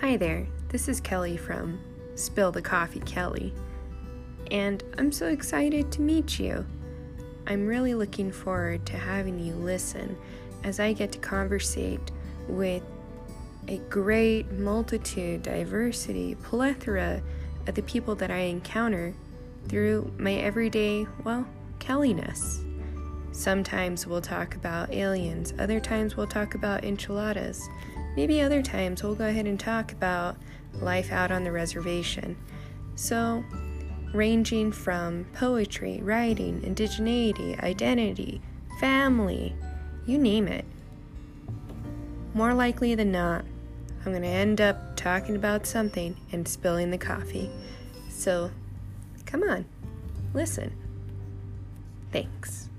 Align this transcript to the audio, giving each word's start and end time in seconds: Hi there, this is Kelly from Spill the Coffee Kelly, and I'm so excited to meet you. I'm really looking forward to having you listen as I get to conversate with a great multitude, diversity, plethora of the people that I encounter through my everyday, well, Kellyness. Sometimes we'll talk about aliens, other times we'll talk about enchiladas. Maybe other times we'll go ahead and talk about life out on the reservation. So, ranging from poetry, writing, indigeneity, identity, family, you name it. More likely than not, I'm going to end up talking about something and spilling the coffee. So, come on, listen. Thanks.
Hi 0.00 0.16
there, 0.16 0.46
this 0.70 0.88
is 0.88 0.98
Kelly 0.98 1.36
from 1.36 1.78
Spill 2.14 2.52
the 2.52 2.62
Coffee 2.62 3.00
Kelly, 3.00 3.52
and 4.50 4.82
I'm 4.96 5.12
so 5.12 5.26
excited 5.26 5.92
to 5.92 6.00
meet 6.00 6.38
you. 6.38 6.64
I'm 7.46 7.66
really 7.66 7.92
looking 7.92 8.32
forward 8.32 8.86
to 8.86 8.96
having 8.96 9.38
you 9.38 9.52
listen 9.52 10.16
as 10.64 10.80
I 10.80 10.94
get 10.94 11.12
to 11.12 11.18
conversate 11.18 12.00
with 12.48 12.82
a 13.68 13.76
great 13.90 14.50
multitude, 14.52 15.42
diversity, 15.42 16.34
plethora 16.36 17.22
of 17.66 17.74
the 17.74 17.82
people 17.82 18.14
that 18.14 18.30
I 18.30 18.38
encounter 18.38 19.12
through 19.68 20.14
my 20.16 20.32
everyday, 20.32 21.06
well, 21.24 21.46
Kellyness. 21.78 22.69
Sometimes 23.32 24.06
we'll 24.06 24.20
talk 24.20 24.54
about 24.54 24.92
aliens, 24.92 25.54
other 25.58 25.80
times 25.80 26.16
we'll 26.16 26.26
talk 26.26 26.54
about 26.54 26.84
enchiladas. 26.84 27.68
Maybe 28.16 28.40
other 28.40 28.62
times 28.62 29.02
we'll 29.02 29.14
go 29.14 29.28
ahead 29.28 29.46
and 29.46 29.58
talk 29.58 29.92
about 29.92 30.36
life 30.74 31.12
out 31.12 31.30
on 31.30 31.44
the 31.44 31.52
reservation. 31.52 32.36
So, 32.96 33.44
ranging 34.12 34.72
from 34.72 35.26
poetry, 35.32 36.00
writing, 36.02 36.60
indigeneity, 36.62 37.58
identity, 37.62 38.42
family, 38.80 39.54
you 40.06 40.18
name 40.18 40.48
it. 40.48 40.64
More 42.34 42.54
likely 42.54 42.94
than 42.94 43.12
not, 43.12 43.44
I'm 44.04 44.12
going 44.12 44.22
to 44.22 44.28
end 44.28 44.60
up 44.60 44.96
talking 44.96 45.36
about 45.36 45.66
something 45.66 46.16
and 46.32 46.48
spilling 46.48 46.90
the 46.90 46.98
coffee. 46.98 47.50
So, 48.08 48.50
come 49.24 49.42
on, 49.42 49.66
listen. 50.34 50.74
Thanks. 52.10 52.70